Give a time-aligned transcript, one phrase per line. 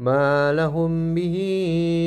[0.00, 1.36] ما لهم به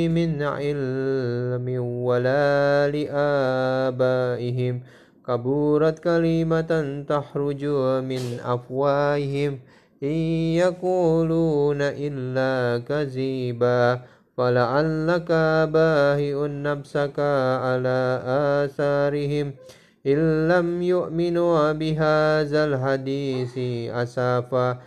[0.09, 4.81] من علم ولا لآبائهم.
[5.27, 7.65] كبرت كلمة تخرج
[8.09, 9.59] من أفواههم.
[10.03, 10.17] إن
[10.57, 14.01] يقولون إلا كذبا
[14.37, 15.31] فلعلك
[15.73, 17.19] باهئ نفسك
[17.65, 19.53] على آثارهم.
[20.07, 23.57] إن لم يؤمنوا بهذا الحديث
[23.93, 24.77] أسافا.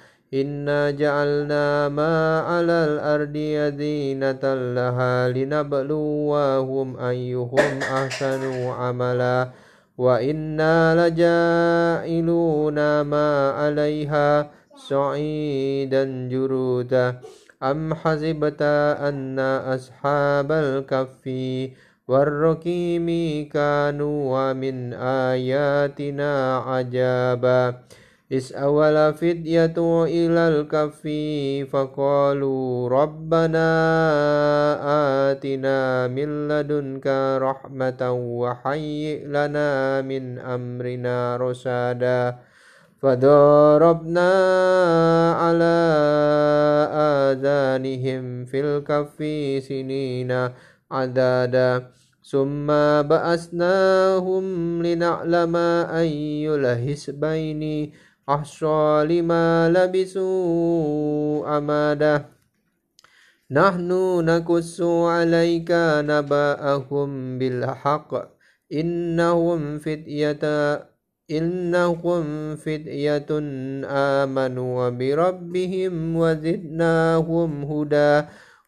[0.40, 3.36] إنا جعلنا ما على الأرض
[3.78, 9.48] زينة لها لنبلوهم أيهم أحسن عملا
[9.98, 17.20] وإنا لجائلون ما عليها صعيدا جرودا
[17.62, 18.62] أم حسبت
[19.08, 19.38] أن
[19.74, 21.24] أصحاب الكف
[22.08, 23.08] والركيم
[23.48, 24.92] كانوا من
[25.32, 27.74] آياتنا عجابا
[28.32, 28.58] إذ
[29.12, 31.02] فدية إلى الكف
[31.70, 33.68] فقالوا ربنا
[35.30, 37.06] آتنا من لدنك
[37.42, 42.36] رحمة وهيئ لنا من أمرنا رشدا
[43.02, 44.30] فضربنا
[45.32, 45.76] على
[47.30, 49.16] آذانهم في الكف
[49.62, 50.50] سنين
[50.90, 51.90] عدادا
[52.26, 52.66] ثم
[53.06, 54.44] بأسناهم
[54.82, 55.56] لنعلم
[56.02, 57.62] أي الحزبين
[58.28, 62.24] أحصى لما لبسوا أمادا
[63.50, 63.90] نحن
[64.24, 65.70] نقص عليك
[66.10, 68.10] نبأهم بالحق.
[68.72, 70.44] إنهم فتية
[71.30, 73.30] إنهم فتية
[73.86, 78.26] آمنوا بربهم وزدناهم هدى.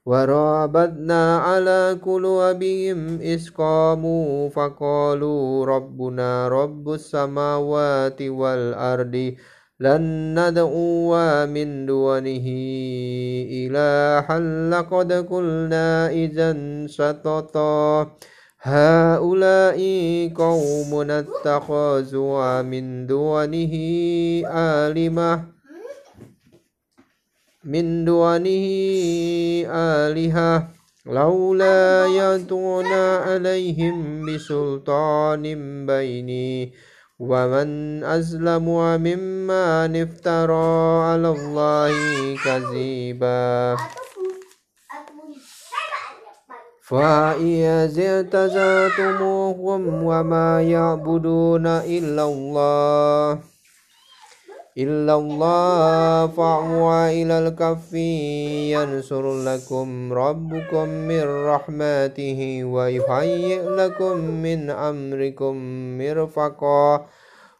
[0.08, 9.34] ورابطنا على قلوبهم إذ قاموا فقالوا ربنا رب السماوات والأرض
[9.80, 10.02] لن
[10.38, 11.12] ندعو
[11.46, 12.46] من دونه
[13.60, 14.38] إلها
[14.70, 18.10] لقد قلنا إذا شططا
[18.60, 19.78] هؤلاء
[20.34, 23.74] قوم اتخذوا من دونه
[24.56, 25.57] آلمة
[27.64, 28.66] من دونه
[29.66, 30.68] آلهة
[31.06, 32.86] لولا يأتون
[33.26, 35.42] عليهم بسلطان
[35.86, 36.72] بيني
[37.18, 38.66] ومن أظلم
[39.02, 41.94] ممن افترى على الله
[42.44, 43.76] كذبا.
[46.88, 53.57] فإذا اعتزلتموهم وما يعبدون إلا الله.
[54.78, 57.94] إلا الله فاعوا إلى الكف
[58.74, 65.54] ينصر لكم ربكم من رحمته ويهيئ لكم من أمركم
[65.98, 67.06] مرفقا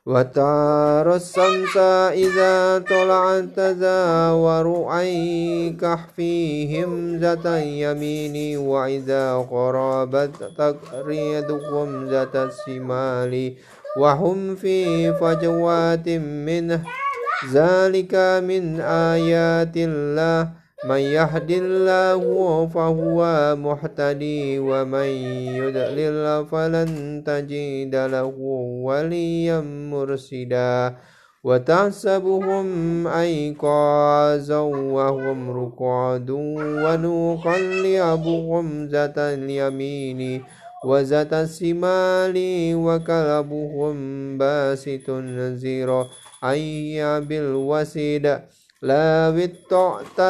[0.06, 1.76] وترى الشمس
[2.24, 5.10] إذا طلعت تزاور عن
[5.80, 13.54] كهفهم ذات اليمين وإذا قربت تقريدهم ذات الشمال
[13.96, 16.08] وهم في فجوات
[16.48, 16.84] منه
[17.46, 20.50] ذلك من آيات الله
[20.84, 22.22] من يهد الله
[22.66, 23.18] فهو
[23.56, 25.08] مهتدي ومن
[25.58, 28.34] يضلل فلن تجد له
[28.86, 29.60] وليا
[29.90, 30.96] مرشدا
[31.44, 32.66] وتحسبهم
[33.06, 34.60] أيقاظا
[34.96, 36.30] وهم رقاد
[36.84, 40.42] ونقلبهم ذات اليمين
[40.84, 42.36] وذات الشمال
[42.74, 43.96] وكلبهم
[44.38, 46.08] باسط نزيرا
[46.44, 48.40] أي بالوسيد
[48.82, 50.20] لا وطعت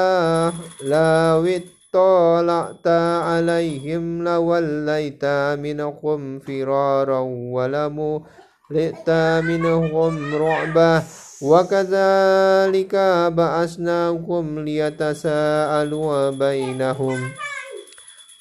[0.82, 2.86] لا وطلعت
[3.22, 5.24] عليهم لوليت
[5.60, 9.10] منهم فرارا ولملئت
[9.44, 11.02] منهم رعبا.
[11.42, 12.94] وكذلك
[13.32, 17.30] بعثناهم ليتساءلوا بينهم.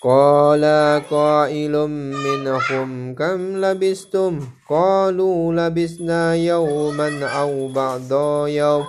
[0.03, 0.63] قال
[1.09, 8.11] قائل منهم كم لبستم قالوا لبسنا يوما أو بعض
[8.47, 8.85] يوم.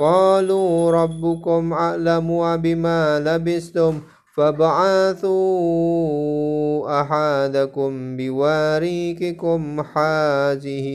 [0.00, 4.00] قالوا ربكم أعلم بما لبستم
[4.36, 5.32] فابعثوا
[7.00, 10.88] أحدكم بواريككم هذه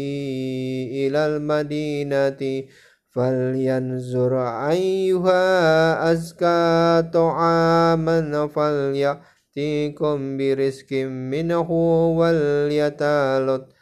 [0.92, 2.64] إلى المدينة
[3.12, 4.34] فلينظر
[4.70, 10.94] أيها أزكى طعاما فليأتيكم برزق
[11.32, 11.72] منه
[12.20, 13.77] وليتلطف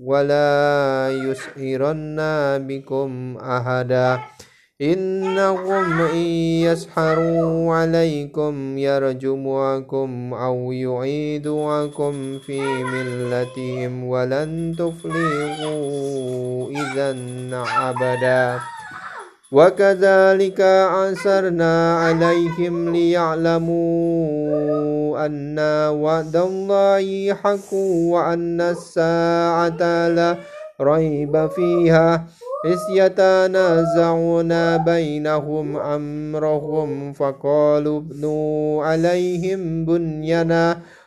[0.00, 2.16] ولا يسهرن
[2.68, 4.20] بكم أحدا.
[4.82, 6.26] إنهم إن
[6.66, 17.16] يسحروا عليكم يرجموكم أو يعيدوكم في ملتهم ولن تفلحوا إذا
[17.64, 18.73] أبدا.
[19.52, 24.46] وكذلك أنصرنا عليهم ليعلموا
[25.26, 25.58] أن
[25.88, 27.74] وعد الله حق
[28.12, 30.36] وأن الساعة لا
[30.80, 32.26] ريب فيها.
[32.64, 40.78] إذ يتنازعون بينهم أمرهم فقالوا ابنوا عليهم بنيانا.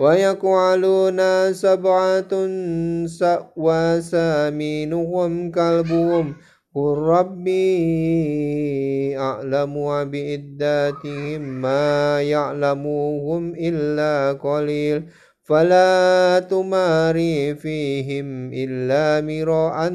[0.00, 1.20] ويقولون
[1.52, 2.32] سبعة
[3.56, 6.36] وثامنهم كلبهم.
[6.74, 7.68] قل ربي
[9.18, 9.74] أعلم
[10.10, 15.02] بعداتهم ما يعلمهم إلا قليل.
[15.42, 19.90] فلا تماري فيهم إلا مراء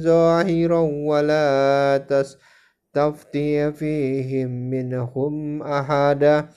[0.00, 6.48] ظاهرا ولا تستفتي فيهم منهم أحدا.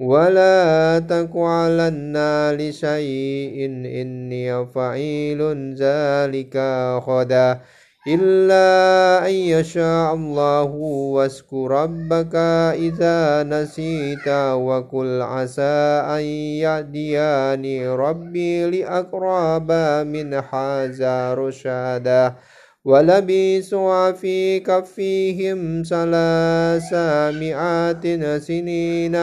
[0.00, 2.16] ولا تقعلن
[2.58, 3.64] لشيء
[4.00, 5.40] إني فعيل
[5.74, 6.56] ذلك
[7.08, 7.60] غدا
[8.08, 10.64] إلا أن يشاء الله
[11.16, 12.34] واذكر ربك
[12.74, 16.22] إذا نسيت وقل عسى أن
[16.62, 19.72] يهديني ربي لأقرب
[20.06, 22.34] من هذا رشدا
[22.84, 27.38] ولبثوا في كفيهم ثلاثمائة
[28.38, 29.16] سنين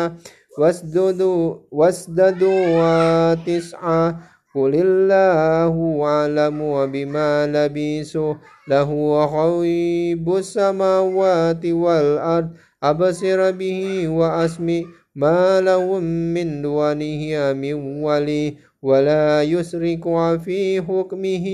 [0.57, 4.19] واسددوا واسددوا تسعة
[4.55, 5.73] قل الله
[6.05, 6.59] أعلم
[6.93, 8.33] بما لبثوا
[8.67, 8.89] له
[9.25, 12.49] غيب السماوات والأرض.
[12.83, 14.81] أبصر به وأسمع
[15.15, 16.03] ما لهم
[16.33, 20.03] من دونه من ولي ولا يسرك
[20.45, 21.45] في حكمه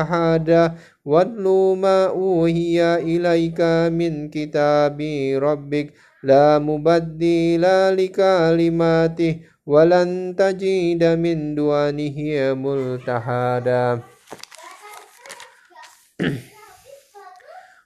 [0.00, 1.46] أحدا واتل
[1.78, 3.60] ما أوهي إليك
[3.92, 4.98] من كتاب
[5.42, 5.92] ربك.
[6.22, 7.64] لا مبدل
[7.96, 12.18] لكلماته ولن تجد من دونه
[12.54, 14.00] ملتحدا.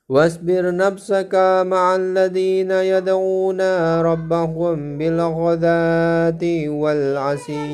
[0.08, 1.34] واصبر نفسك
[1.66, 3.60] مع الذين يدعون
[4.00, 7.68] ربهم بالغداة والعشي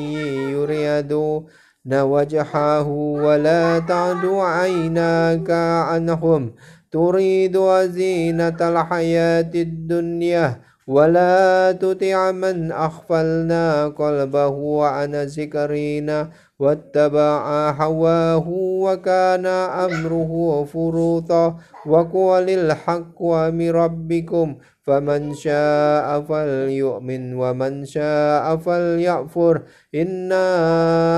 [0.53, 1.45] يريدون
[1.93, 2.89] وجهه
[3.27, 5.51] ولا تعد عيناك
[5.91, 6.55] عنهم.
[6.93, 18.49] تريد زينة الحياة الدنيا ولا تطع من أغفلنا قلبه عن ذكرنا واتبع هواه
[18.83, 19.47] وكان
[19.87, 29.63] أمره فرطا وقل الحق من ربكم فمن شاء فليؤمن ومن شاء فليكفر
[29.95, 30.47] إنا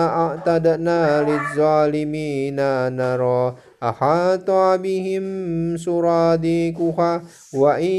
[0.09, 2.59] أعتدنا للظالمين
[2.97, 5.25] نرى أحاط بهم
[5.77, 7.23] سرادقها
[7.55, 7.95] وإن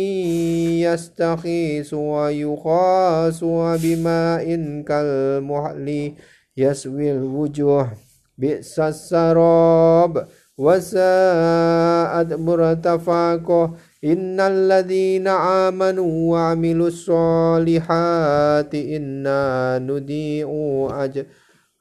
[0.85, 4.45] يستخيسوا ويخاسوا بماء
[4.87, 6.13] كالمحل
[6.57, 7.91] يسوي الوجوه
[8.37, 10.27] بئس السراب.
[10.57, 13.73] وساءت مرتفاقه
[14.03, 20.49] إن الذين آمنوا وعملوا الصالحات إنا نضيء
[20.91, 21.25] أجر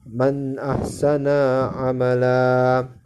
[0.06, 1.28] من أحسن
[1.76, 2.99] عملا.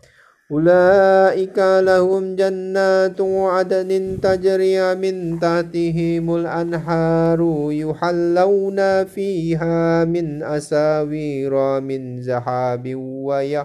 [0.53, 13.65] أولئك لهم جنات عدن تجري من تحتهم الأنهار يحلون فيها من أساوير من ذهب ويلبسون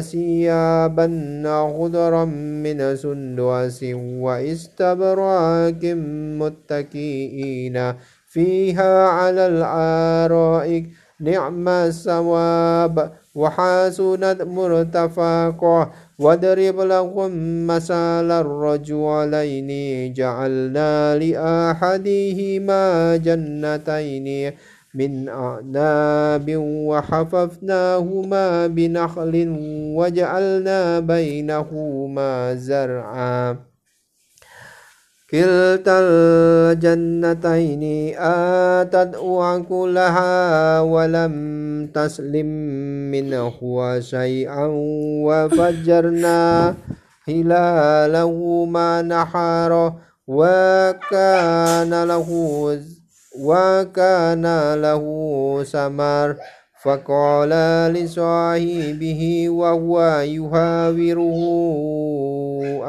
[0.00, 1.06] ثيابا
[1.78, 2.24] خضرا
[2.64, 5.84] من سندس واستبراك
[6.38, 7.94] متكئين
[8.26, 10.86] فيها على الأرائك
[11.20, 19.70] نعم الثواب وحسنت مرتفقا واضرب لهم مثال الرجلين
[20.12, 24.52] جعلنا لأحدهما جنتين
[24.94, 29.34] من أعناب وحففناهما بنخل
[29.96, 33.56] وجعلنا بينهما زرعا.
[35.30, 37.82] كلتا الجنتين
[38.18, 41.34] آتت أكلها ولم
[41.94, 42.46] تسلم
[43.10, 43.54] منه
[44.00, 44.66] شيئا
[45.26, 46.74] وفجرنا
[47.26, 49.94] خلالهما نحارا
[50.26, 52.28] وكان له
[53.38, 55.04] وكان له
[55.72, 56.36] ثمر
[56.82, 57.48] فقال
[57.92, 61.40] لصاحبه وهو يهاوره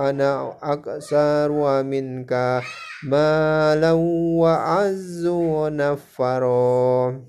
[0.10, 2.62] أنا أكثر منك
[3.03, 3.91] مالا
[4.41, 5.27] وأعز
[5.67, 7.21] نفرا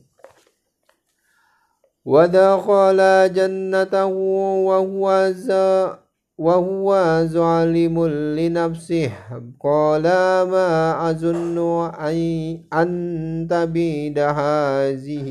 [2.05, 4.07] ودخل جنته
[4.67, 5.33] وهو
[6.39, 6.89] وهو
[7.27, 8.07] ظالم
[8.39, 9.11] لنفسه.
[9.61, 10.03] قال
[10.53, 10.71] ما
[11.11, 11.59] أظن
[12.73, 15.29] أن تبيد هذه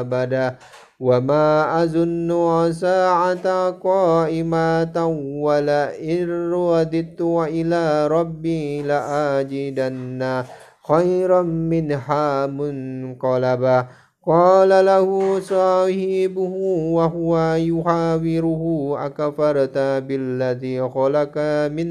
[0.00, 0.56] أبدا
[1.02, 2.30] وما أظن
[2.72, 5.06] ساعة قائمة
[5.42, 10.42] ولئن رددت إلى ربي لأجدن
[10.88, 13.86] خيرا منها منقلبا
[14.26, 16.54] قال له صاحبه
[16.94, 21.38] وهو يحاوره أكفرت بالذي خلق
[21.74, 21.88] من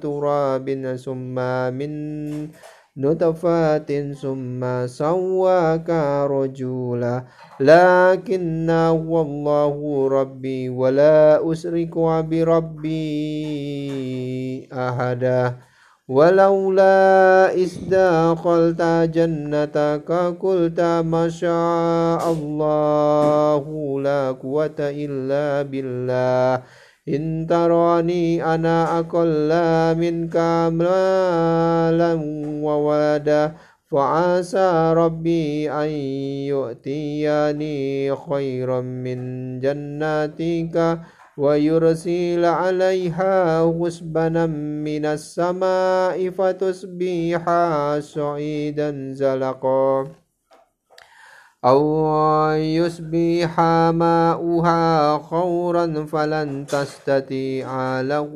[0.00, 0.66] تراب
[1.04, 1.34] ثم
[1.74, 1.92] من
[2.96, 5.90] نطفة ثم سواك
[6.30, 7.24] رجولا.
[7.60, 11.94] لكن هو الله ربي ولا أشرك
[12.30, 12.98] بربي
[14.72, 15.54] أحدا.
[16.08, 18.82] ولولا إذ دخلت
[19.14, 23.64] جنتك قلت ما شاء الله
[24.00, 26.62] لا قوة إلا بالله.
[27.08, 29.50] إن تراني أنا أقل
[29.98, 30.36] منك
[30.72, 32.12] مالا
[32.64, 33.54] وولدا.
[33.94, 35.88] فعسى ربي أن
[36.50, 39.20] يؤتيني خيرا من
[39.60, 40.98] جناتك
[41.38, 44.46] ويرسل عليها غصبنا
[44.86, 47.42] من السماء فتصبح
[47.98, 50.06] صعيدا زلقا.
[51.64, 51.80] أو
[52.52, 53.60] يصبح
[53.90, 58.32] ماؤها خورا فلن تستطيع له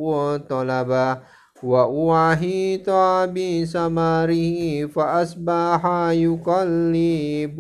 [0.49, 1.19] طلبا.
[1.63, 2.91] وأحيط
[3.35, 7.59] بثمره فأصبح يقلب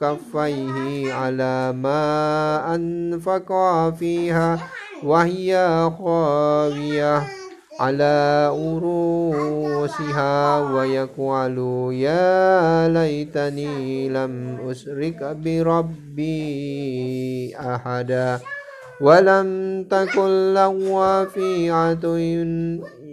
[0.00, 3.50] كفيه على ما أنفق
[3.98, 4.58] فيها
[5.04, 7.22] وهي خاوية
[7.80, 11.58] على أروسها ويقول
[11.94, 16.36] يا ليتني لم أشرك بربي
[17.56, 18.38] أحدا
[19.00, 19.48] ولم
[19.90, 22.04] تكن له فئة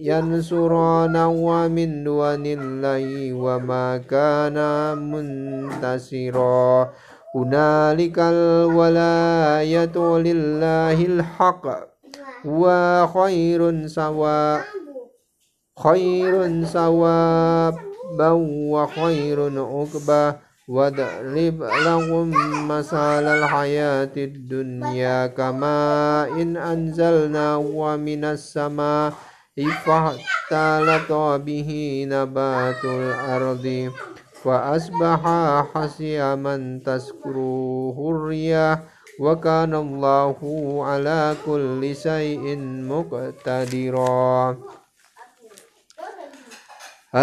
[0.02, 4.58] ينصرونه من دون الله وما كان
[5.12, 6.90] منتصرا.
[7.36, 11.66] هنالك الولاية لله الحق
[12.46, 14.62] وخير سواء
[15.84, 18.32] خير ثوابا
[18.74, 20.36] وخير عقبا.
[20.68, 22.28] واضرب لهم
[22.68, 29.14] مثال الحياة الدنيا كما إن أنزلناه من السماء.
[29.66, 31.12] فاختلط
[31.42, 31.70] به
[32.10, 33.92] نبات الأرض
[34.44, 35.22] فأصبح
[35.74, 38.80] حسيما تسكروه الرياح
[39.20, 40.38] وكان الله
[40.86, 42.58] على كل شيء
[42.90, 44.58] مقتدرا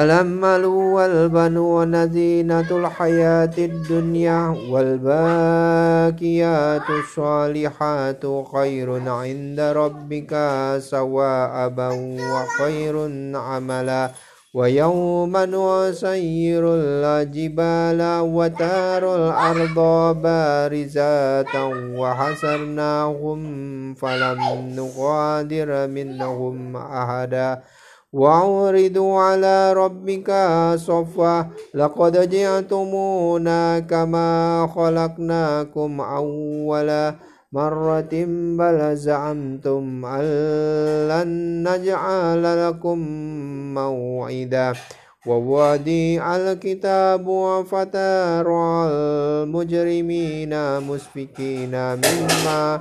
[0.02, 6.20] المال والبنون زينة الحياة الدنيا والباقيات
[6.90, 10.34] الصالحات خير عند ربك
[10.90, 11.88] ثوابا
[12.32, 12.96] وخير
[13.36, 14.10] عملا
[14.54, 19.78] ويوم نسير الجبال وترى الأرض
[20.22, 21.54] بارزة
[21.98, 23.40] وحسرناهم
[23.94, 24.40] فلم
[24.76, 27.62] نغادر منهم أحدا
[28.14, 30.30] وأعرضوا على ربك
[30.78, 34.28] صفا لقد جئتمونا كما
[34.74, 37.14] خلقناكم أولا
[37.52, 38.14] مرة
[38.58, 40.24] بل زعمتم أن
[41.08, 41.28] لن
[41.68, 42.98] نجعل لكم
[43.74, 44.72] موعدا
[45.26, 52.80] ووديع الكتاب وفترى المجرمين مسفكين مما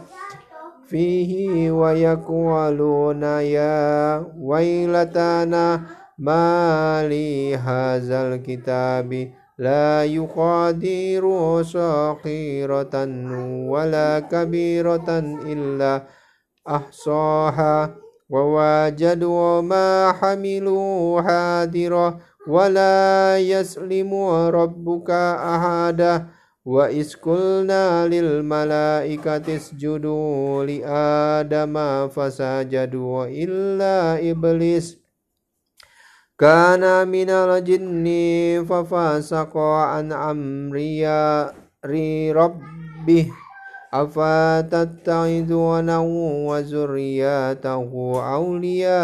[0.93, 5.81] فيه ويقولون يا ويلتنا
[6.19, 9.09] ما لي هذا الكتاب
[9.57, 11.23] لا يقادر
[11.63, 12.95] صغيرة
[13.69, 15.09] ولا كبيرة
[15.45, 16.03] إلا
[16.69, 17.95] أحصاها
[18.29, 24.13] ووجدوا ما حملوا حاضرا ولا يسلم
[24.49, 25.09] ربك
[25.53, 26.25] أحدا
[26.63, 34.95] wa iskulna lil malaikati isjudu li adama fasajadu illa iblis.
[36.39, 41.51] Kana minal jinni fafasaqa an amriya
[41.83, 43.27] ri rabbih
[43.93, 48.97] afatattakhidunahu wa zurriyatahu awliya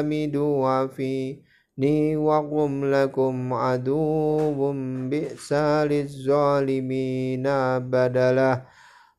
[0.00, 1.38] amidu wa fi
[1.76, 4.72] فيني وهم لكم عدو
[5.08, 5.52] بئس
[5.92, 7.42] للظالمين
[7.78, 8.62] بدلا.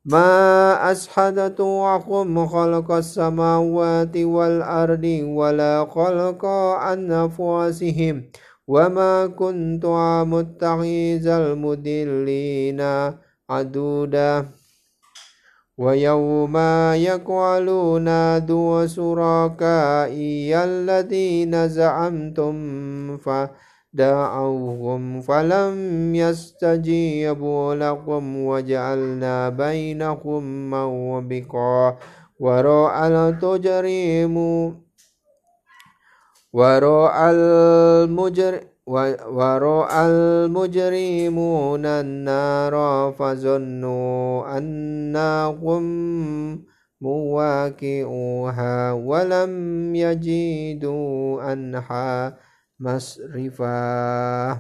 [0.06, 6.46] ما أسحدت وهم خلق السماوات والأرض ولا خلق
[6.94, 8.16] أنفسهم
[8.68, 9.86] وما كنت
[10.28, 12.82] متخذ المدلين
[13.50, 14.63] عدودا.
[15.78, 16.58] ويوم
[16.94, 18.06] يقولون
[18.46, 22.56] دو شركائي الذين زعمتم
[23.18, 25.76] فدعوهم فلم
[26.16, 31.98] يستجيبوا لكم وجعلنا بينهم موبقا
[32.40, 34.36] ورأى التجريم
[36.54, 42.76] ورأى المجرم ورأى المجرمون النار
[43.20, 45.84] فظنوا أنهم
[47.02, 52.38] مواقعوها ولم يجدوا أنها
[52.80, 54.58] مصرفا.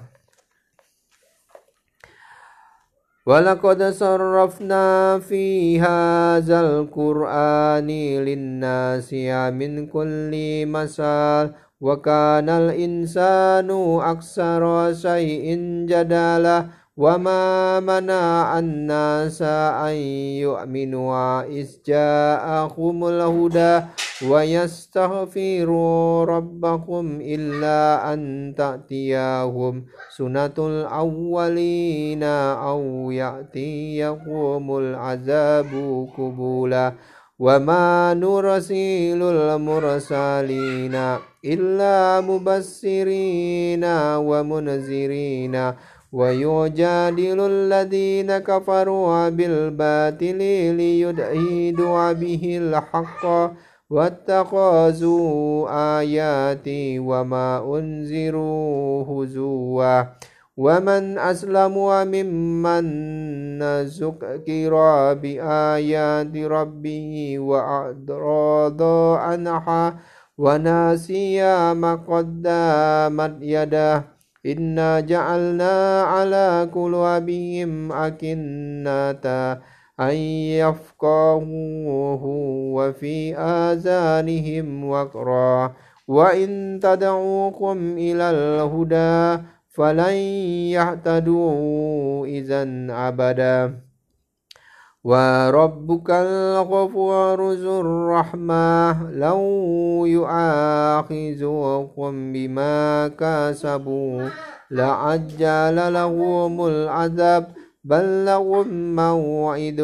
[3.25, 7.87] ولقد صرفنا في هذا القرآن
[8.27, 9.13] للناس
[9.53, 10.33] من كل
[10.67, 15.45] مثال وكان الإنسان أكثر شيء
[15.91, 16.65] جدالا
[16.97, 19.95] وما منع الناس أن
[20.47, 23.85] يؤمنوا إذ جاءهم الهدى
[24.29, 29.85] ويستغفروا ربكم إلا أن تأتيهم
[30.17, 35.71] سنة الأولين أو يأتيهم العذاب
[36.17, 36.93] قبولا
[37.43, 40.95] وما نرسل المرسلين
[41.45, 43.83] إلا مبصرين
[44.27, 45.55] ومنذرين
[46.13, 50.37] ويجادل الذين كفروا بالباطل
[50.79, 53.23] ليدحدوا به الحق
[53.89, 55.67] واتخذوا
[55.99, 60.03] آياتي وما أنذروا هزوا
[60.57, 61.73] ومن أسلم
[62.13, 62.85] ممن
[63.83, 64.73] ذكر
[65.13, 68.81] بآيات ربه وأعرض
[69.17, 69.99] عنها
[70.37, 71.41] وناسي
[71.73, 74.03] ما قدمت يده
[74.45, 79.25] إنا جعلنا على قلوبهم أكنة
[79.99, 80.15] أن
[80.61, 82.23] يفقهوه
[82.75, 85.73] وفي آذانهم وقرا
[86.07, 90.13] وإن تدعوكم إلى الهدى فلن
[90.77, 93.79] يهتدوا إذا أبدا
[95.03, 99.41] وربك الغفور ذو الرحمة لو
[100.05, 101.13] يؤاخذكم
[102.33, 104.29] بما كسبوا
[104.71, 107.47] لعجل لهم العذاب
[107.83, 109.81] بل لهم موعد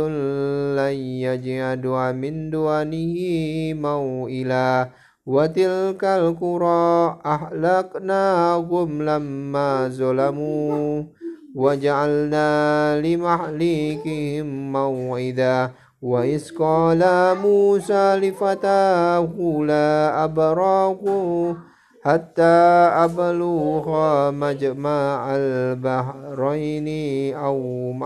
[0.77, 0.95] لن
[1.27, 3.15] يجدوا من دونه
[3.73, 4.89] موئلا
[5.29, 11.03] وتلك القرى أهلكناهم لما ظلموا
[11.55, 12.49] وجعلنا
[13.01, 17.01] لمحلكهم موعدا وإذ قال
[17.43, 19.29] موسى لفتاه
[19.67, 21.01] لا أبراه
[22.03, 22.57] حتى
[23.05, 23.85] أبلغ
[24.31, 26.89] مجمع البحرين
[27.35, 27.59] أو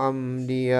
[0.08, 0.76] أمضي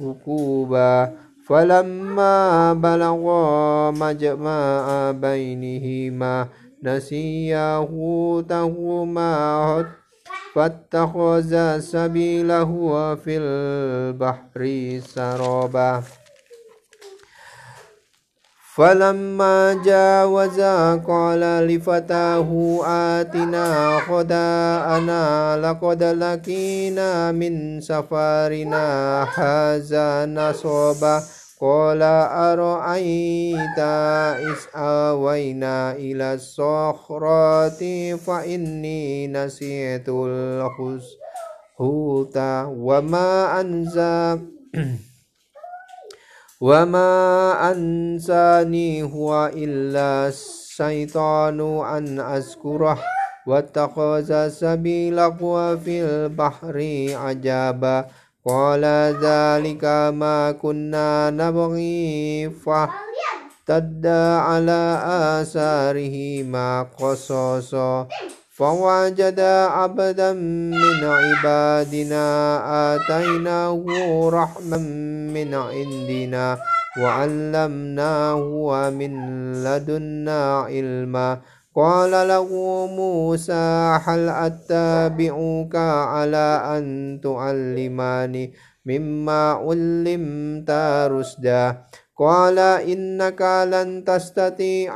[0.00, 6.48] حقوبا فلما بلغا مجمع بينهما
[6.82, 9.34] نسيا حوتهما
[10.54, 12.70] فاتخذ سبيله
[13.14, 14.62] في البحر
[15.04, 16.02] سرابا.
[18.76, 28.86] فلما جاوزا قال لفتاه آتنا خداءنا لقد لقينا من سفرنا
[29.34, 31.22] هذا نصبا
[31.60, 37.80] قال أرأيت إذ آوينا إلى الصخرة
[38.16, 41.08] فإني نسيت الحوت
[42.66, 44.40] وما أنزل
[46.60, 47.10] وما
[47.70, 52.98] أنساني هو إلا الشيطان أن أذكره
[53.46, 56.76] واتخذ سبيله في البحر
[57.14, 58.06] عجبا
[58.46, 58.84] قال
[59.24, 65.00] ذلك ما كنا نبغي فاهتدى على
[65.40, 68.08] آثارهما قصصا
[68.54, 72.26] فوجد عبدا من عبادنا
[72.94, 73.84] آتيناه
[74.30, 74.78] رحما
[75.34, 76.58] من عندنا
[77.02, 79.12] وعلمناه من
[79.64, 80.40] لدنا
[80.70, 81.38] علما.
[81.74, 82.50] قال له
[82.86, 85.74] موسى هل أتبعك
[86.06, 88.54] على أن تعلمني
[88.86, 90.70] مما علمت
[91.10, 91.76] رشدا.
[92.18, 94.94] قال إنك لن تستطيع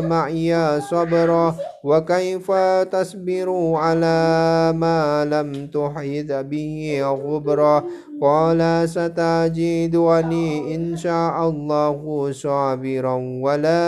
[0.00, 2.52] معي صبرا وكيف
[2.92, 7.84] تصبر على ما لم تحيط به غبرا
[8.22, 13.82] قال ستجدني إن شاء الله صابرا ولا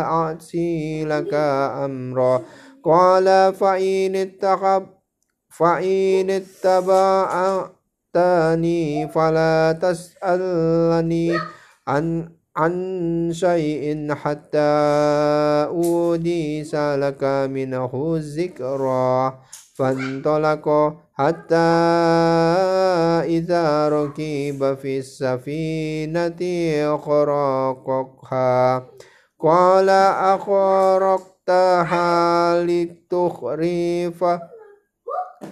[0.00, 1.34] أعصي لك
[1.84, 2.42] أمرا
[2.84, 4.82] قال فإن اتخذ
[5.58, 7.78] فإن اتبعتني
[9.08, 11.38] فلا تسألني
[11.88, 14.72] عن عن شيء حتى
[15.68, 19.38] أوديس لك منه الذكرى
[19.74, 21.54] فانطلق حتى
[23.24, 26.40] إذا ركب في السفينة
[26.96, 28.86] خرقها
[29.40, 29.88] قال
[30.34, 31.44] أخرقتها
[32.64, 34.24] لتخرف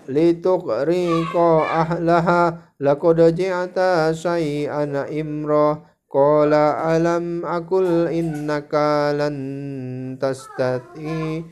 [0.08, 2.58] لتغرق أهلها.
[2.80, 3.78] لقد جئت
[4.12, 5.93] شيئا إمرا.
[6.14, 6.54] قال
[6.94, 8.74] ألم أقل إنك
[9.18, 9.36] لن
[10.22, 11.42] تستطيع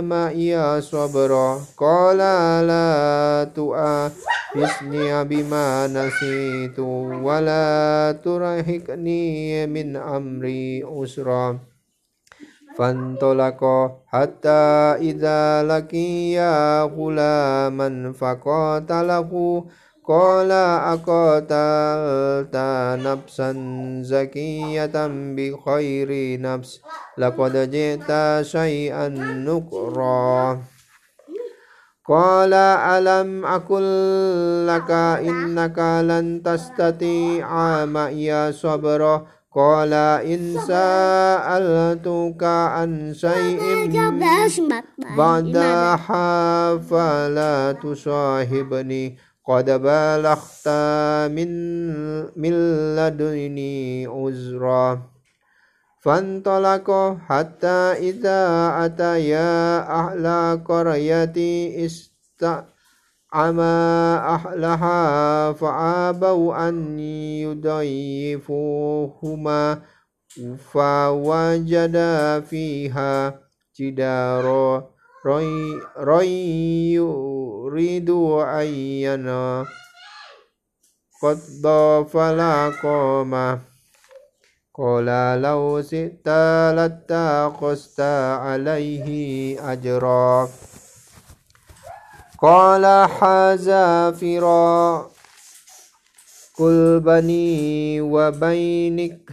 [0.00, 2.18] معي صبرا؟ قال
[2.66, 6.78] لا تؤاخذني بما نسيت
[7.22, 11.58] ولا ترهقني من أمري أسرا.
[12.74, 19.30] فانطلقا حتى إذا لقيا غلاما فقاتله
[20.08, 20.52] قال
[20.92, 22.56] أقتلت
[23.06, 23.50] نفسا
[24.04, 26.80] زكية بخير نفس
[27.18, 28.10] لقد جئت
[28.46, 29.08] شيئا
[29.48, 30.60] نكرا.
[32.08, 33.86] قال ألم أقل
[34.66, 34.90] لك
[35.24, 39.92] إنك لن تستطيع معي صبرا؟ قال
[40.26, 44.00] إن سألتك عن شيء
[45.16, 49.33] بعدها فلا تصاحبني.
[49.46, 50.68] قد بلغت
[51.36, 51.50] من
[52.36, 52.54] من
[52.96, 55.02] لدني عذرا
[56.00, 58.40] فانطلق حتى إذا
[58.84, 60.26] أتيا أهل
[60.64, 61.36] قرية
[61.86, 63.62] استعمى
[64.36, 66.98] أهلها فأبوا أن
[68.48, 69.78] يضيفوهما
[70.72, 73.40] فوجدا فيها
[73.80, 74.93] جدارا
[75.26, 78.66] ري يريد أن
[79.06, 79.66] ينا
[81.22, 83.58] قد ضاف لقوما
[84.74, 85.06] قال
[85.42, 86.28] لو سئت
[86.76, 88.00] لاتخذت
[88.40, 89.08] عليه
[89.72, 90.48] أجرا.
[92.42, 95.10] قال حذافرا
[96.56, 99.30] كل بني وبينك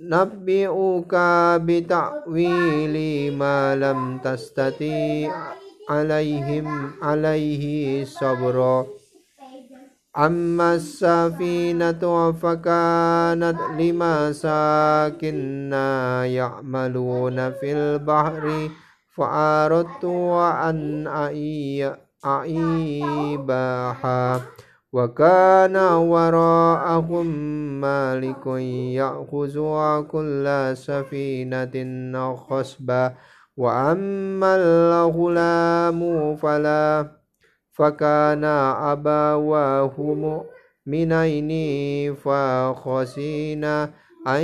[0.00, 1.14] سا نبئك
[1.60, 2.96] بتأويل
[3.36, 5.32] ما لم تستطيع
[5.88, 8.86] عليهم عليه صبرا
[10.18, 15.72] أما السفينة فكانت لمساكن
[16.24, 18.68] يعملون في البحر
[19.16, 20.04] فأردت
[20.68, 21.06] أن
[22.24, 24.40] أعيبها
[24.92, 27.26] وكان وراءهم
[27.80, 28.46] مالك
[28.96, 29.54] يأخذ
[30.02, 33.14] كل سفينة خصبا.
[33.56, 36.00] وأما الغلام
[36.36, 37.10] فلا
[37.72, 41.50] فكان أبواه مؤمنين
[42.14, 43.90] فخشينا
[44.26, 44.42] أن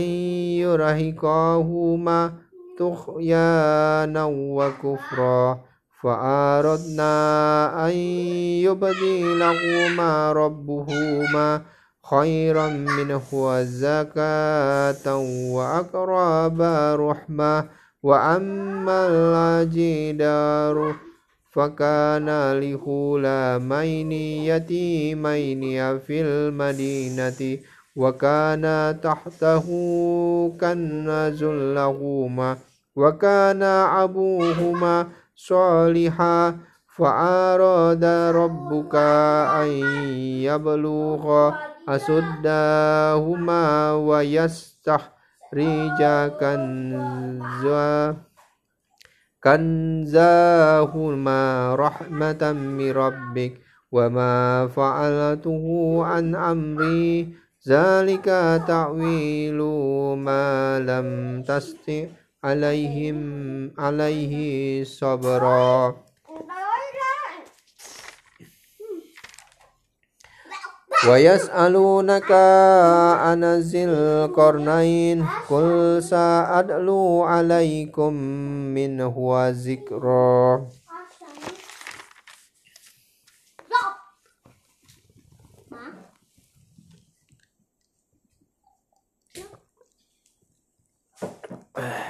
[0.61, 2.33] يرهقاهما
[2.79, 5.66] طغيانا وكفرا.
[6.07, 7.17] فأردنا
[7.87, 7.95] أن
[8.63, 11.63] يبدلهما ربهما
[12.11, 13.29] خيرا منه
[13.63, 15.17] زكاة
[15.51, 16.63] وأقرب
[17.11, 17.65] رحمة
[18.03, 20.95] وأما الجدار
[21.53, 22.29] فكان
[22.61, 24.13] لغلامين
[24.47, 27.59] يتيمين في المدينة
[27.97, 29.67] وكان تحته
[30.61, 32.57] كنز لهما
[32.97, 33.63] وكان
[34.03, 36.57] أبوهما صالحا
[36.97, 38.95] فأراد ربك
[39.61, 39.69] أن
[40.49, 41.53] يبلغ
[41.89, 46.01] أسدهما ويستخرج
[46.41, 48.17] كنزا
[49.47, 51.41] كنزاهما
[51.75, 53.53] رحمة من ربك
[53.93, 55.65] وما فعلته
[56.05, 57.35] عن أمري.
[57.69, 58.25] ذلك
[58.67, 59.63] تعويل
[60.19, 62.07] ما لم تستطع.
[62.45, 63.19] عليهم
[63.79, 65.97] عليه صبرا.
[71.09, 72.33] ويسألونك
[73.23, 78.13] عن ذي القرنين قل سأدلو عليكم
[78.75, 79.15] منه
[79.51, 80.67] ذكرا.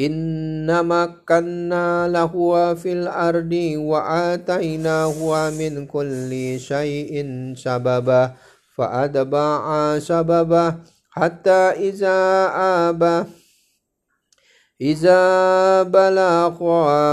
[0.00, 2.34] إنما كنا له
[2.74, 7.14] في الأرض وآتيناه من كل شيء
[7.56, 8.32] سببا
[8.76, 10.74] فأتبع سببا
[11.10, 12.18] حتى إذا
[12.88, 13.24] آبى
[14.80, 15.22] إذا
[15.82, 16.56] بلغ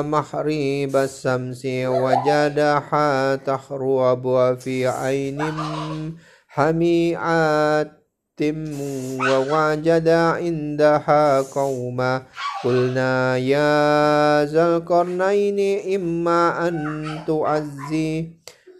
[0.03, 5.39] محريب الشمس وجدها تخرب في عين
[8.39, 12.21] حميعات ووجد عندها قوما.
[12.63, 15.59] قلنا يا ذا القرنين
[15.95, 16.73] إما أن
[17.27, 18.27] تعزي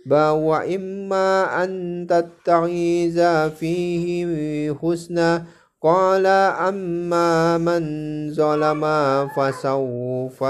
[0.10, 1.72] وإما أن
[2.10, 5.46] تتعيذ فيه حسنا.
[5.84, 7.84] قال أما من
[8.34, 8.84] ظلم
[9.36, 10.44] فسوف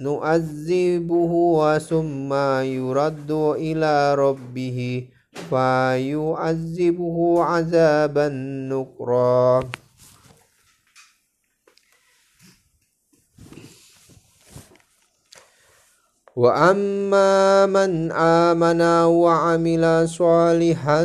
[0.00, 1.32] نعذبه
[1.78, 5.04] ثم يرد إلى ربه.
[5.32, 8.28] فيعذبه عذابا
[8.72, 9.60] نكرا.
[16.36, 21.04] وأما من آمن وعمل صالحا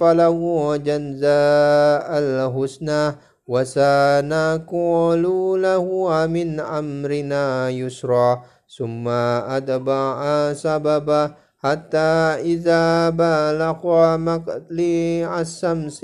[0.00, 0.40] فله
[0.76, 3.04] جزاء الحسنى.
[3.48, 5.24] وسنقول
[5.62, 5.86] له
[6.26, 8.42] من أمرنا يسرا.
[8.78, 10.16] ثم أتبع
[10.52, 13.80] سببا حتى إذا بلغ
[14.16, 16.00] مطلع الشمس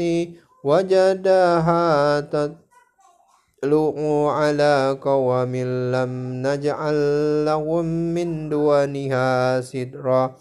[0.64, 3.94] وجدها تطلع
[4.30, 5.52] على قوم
[5.94, 6.12] لم
[6.46, 6.98] نجعل
[7.44, 10.36] لهم من دونها سترا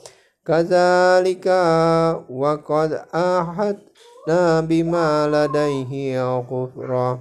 [0.46, 1.48] كذلك
[2.30, 7.20] وقد أحدنا بما لديه غفرا.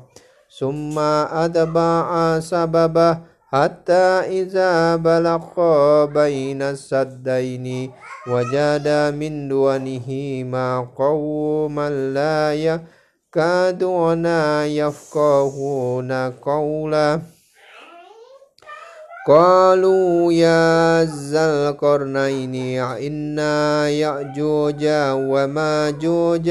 [0.59, 0.99] ثم
[1.45, 2.07] أتبع
[2.41, 5.45] سببه حتى إذا بلغ
[6.05, 7.91] بين السدين
[8.27, 14.27] وجد من دونهما قوما لا يكادون
[14.67, 17.21] يفقهون قولا.
[19.29, 24.83] قالوا يا ذا القرنين إنا يأجوج
[25.31, 26.51] وماجوج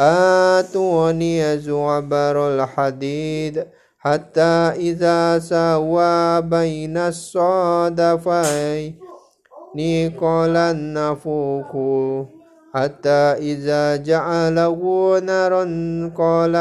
[0.00, 3.66] آتوني زعبر الحديد
[3.98, 8.94] حتى إذا سوى بين الصادفين
[10.20, 11.72] قال النفوق
[12.74, 14.80] حتى إذا جعله
[15.18, 15.64] نارا
[16.16, 16.56] قال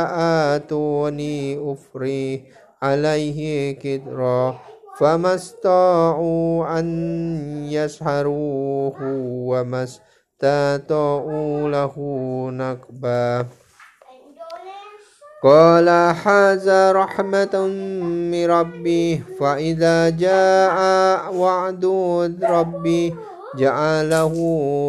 [0.56, 2.44] آتوني أفري
[2.82, 4.60] عليه كدرا
[5.00, 6.88] فما استطاعوا أن
[7.72, 8.96] يسحروه
[9.48, 10.21] وما استطاعوا
[11.70, 11.96] له
[12.52, 13.46] نقبا.
[15.44, 15.90] قال
[16.26, 17.68] هذا رحمة
[18.32, 20.78] من ربي فإذا جاء
[21.34, 21.86] وعد
[22.44, 23.16] ربي
[23.58, 24.36] جعله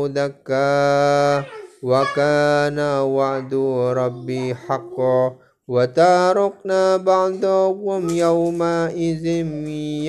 [0.09, 1.45] دكا
[1.83, 3.55] وكان وعد
[3.97, 5.33] ربي حقا.
[5.69, 9.27] وتاركنا بعضهم يومئذ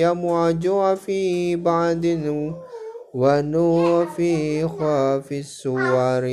[0.02, 2.06] يموج في بعد
[3.13, 4.75] ونوفيخ
[5.25, 6.25] في السور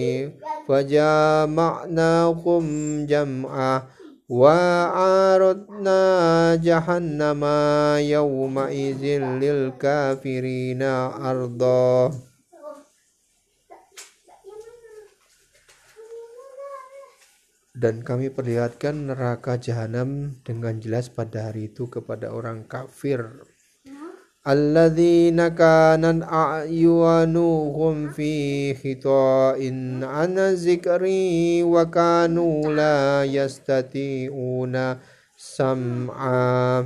[0.68, 2.64] فجمعناهم
[3.06, 3.82] جمعا
[4.28, 6.02] وعرضنا
[6.58, 7.42] جهنم
[8.02, 9.04] يومئذ
[9.42, 10.82] للكافرين
[11.32, 12.10] أرضا
[17.76, 23.44] Dan kami perlihatkan neraka jahanam dengan jelas pada hari itu kepada orang kafir
[24.46, 28.32] الذين كانت أعينهم في
[28.78, 29.58] خطاء
[30.06, 34.76] عن ذكري وكانوا لا يستطيعون
[35.36, 36.80] sam'a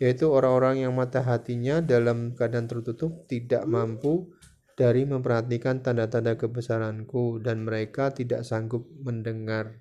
[0.00, 4.32] yaitu orang-orang yang mata hatinya dalam keadaan tertutup tidak mampu
[4.72, 9.76] dari memperhatikan tanda-tanda kebesaranku dan mereka tidak sanggup mendengar.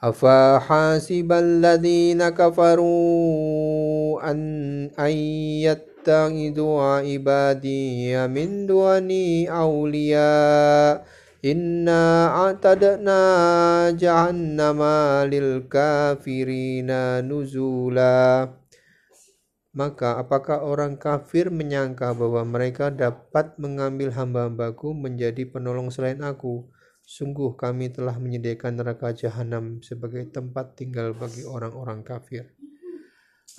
[0.00, 4.40] أفحسب الذين كفروا أن
[4.96, 5.14] أن
[5.68, 11.04] يتخذوا عبادي من دوني أولياء
[11.44, 13.20] إنا أعتدنا
[14.00, 14.80] جهنم
[15.28, 16.90] للكافرين
[17.28, 18.48] نزولا
[19.70, 26.66] Maka apakah orang kafir menyangka bahwa mereka dapat mengambil hamba-hambaku menjadi penolong selain aku?
[27.10, 32.54] Sungguh kami telah menyediakan neraka jahanam sebagai tempat tinggal bagi orang-orang kafir.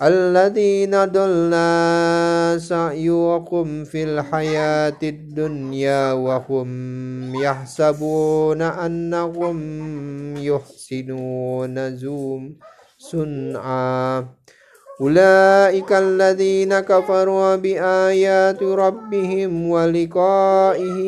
[0.00, 9.60] Alladzina dalla sa'yukum fil hayatid dunya wa hum yahsabuna annahum
[10.40, 12.56] yuhsinuna zum
[12.96, 14.24] sun'a
[15.02, 21.02] أولئك الذين كفروا بآيات ربهم ولقائه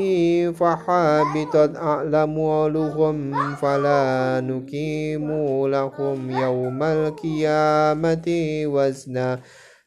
[0.51, 5.29] فحابطت أعلامهم فلا نقيم
[5.67, 8.27] لهم يوم القيامة
[8.67, 9.41] وزنا.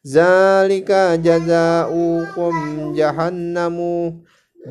[0.08, 0.92] ذلك
[1.24, 2.54] جزاؤكم
[2.96, 3.78] جهنم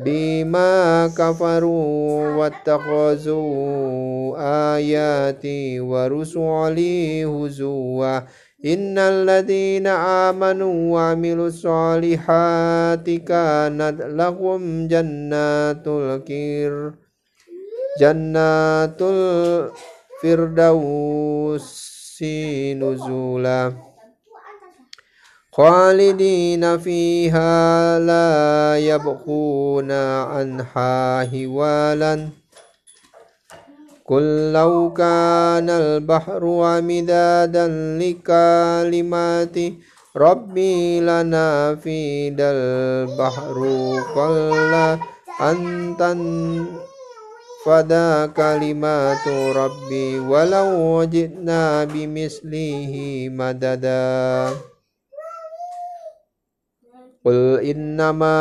[0.05, 3.47] بما كفروا واتخذوا
[4.75, 8.19] آياتي ورسولي هزوا.
[8.65, 16.91] إن الذين آمنوا وعملوا الصالحات كانت لهم جنات الكير
[17.99, 19.01] جنات
[20.23, 21.67] الفردوس
[22.81, 23.73] نزولا
[25.51, 32.29] خالدين فيها لا يبغون عنها هوالا.
[34.07, 37.67] قل لو كان البحر ومدادا
[37.99, 39.57] لكلمات
[40.15, 43.57] ربي لنا في البحر
[44.15, 44.87] قل
[45.41, 45.95] أن
[47.67, 52.93] فدا كلمات ربي ولو جئنا بمثله
[53.31, 54.49] مددا.
[57.25, 58.39] قل إنما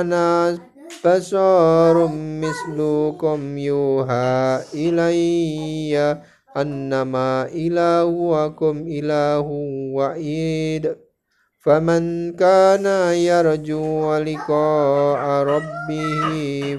[0.00, 0.58] أنا
[1.04, 6.16] بشر مثلكم يوحى إلي
[6.56, 9.46] أنما إلهكم إله
[9.94, 10.96] وحيد
[11.58, 16.30] فمن كان يرجو لقاء ربه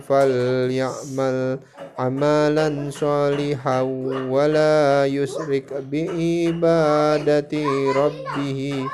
[0.08, 1.60] فليعمل
[2.00, 3.82] عملا صالحا
[4.32, 7.54] ولا يشرك بعبادة
[7.96, 8.86] ربه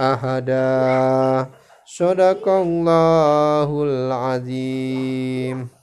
[0.00, 1.61] أحدا.
[1.98, 5.81] صدق الله العظيم.